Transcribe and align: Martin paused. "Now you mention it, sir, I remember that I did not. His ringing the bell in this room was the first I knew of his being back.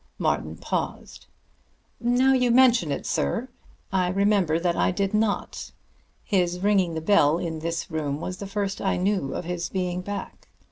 Martin 0.17 0.57
paused. 0.57 1.27
"Now 1.99 2.33
you 2.33 2.49
mention 2.49 2.91
it, 2.91 3.05
sir, 3.05 3.49
I 3.93 4.07
remember 4.09 4.57
that 4.59 4.75
I 4.75 4.89
did 4.89 5.13
not. 5.13 5.71
His 6.23 6.59
ringing 6.59 6.95
the 6.95 7.01
bell 7.01 7.37
in 7.37 7.59
this 7.59 7.91
room 7.91 8.19
was 8.19 8.37
the 8.37 8.47
first 8.47 8.81
I 8.81 8.97
knew 8.97 9.35
of 9.35 9.45
his 9.45 9.69
being 9.69 10.01
back. 10.01 10.49